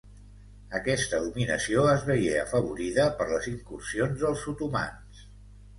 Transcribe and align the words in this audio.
Aquesta 0.79 1.19
dominació 1.25 1.83
es 1.93 2.07
veié 2.09 2.41
afavorida 2.45 3.07
per 3.21 3.29
les 3.35 3.53
incursions 3.55 4.21
dels 4.27 4.47
otomans. 4.57 5.27